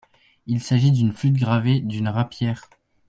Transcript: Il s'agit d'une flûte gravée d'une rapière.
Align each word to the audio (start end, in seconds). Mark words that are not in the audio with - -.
Il 0.47 0.63
s'agit 0.63 0.91
d'une 0.91 1.13
flûte 1.13 1.35
gravée 1.35 1.79
d'une 1.79 2.07
rapière. 2.09 2.67